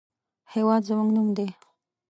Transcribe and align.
هېواد 0.53 0.81
زموږ 0.89 1.09
نوم 1.15 1.27
دی 1.37 1.47